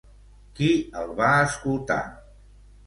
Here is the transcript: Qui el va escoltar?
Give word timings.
Qui 0.59 0.71
el 1.03 1.13
va 1.21 1.31
escoltar? 1.51 2.03